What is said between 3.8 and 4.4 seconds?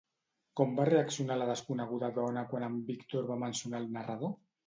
el narrador?